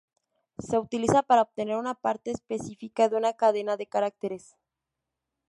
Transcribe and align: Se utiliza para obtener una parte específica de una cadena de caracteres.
Se 0.57 0.79
utiliza 0.79 1.21
para 1.21 1.43
obtener 1.43 1.75
una 1.77 1.93
parte 1.93 2.31
específica 2.31 3.07
de 3.07 3.17
una 3.17 3.33
cadena 3.33 3.77
de 3.77 3.85
caracteres. 3.85 4.57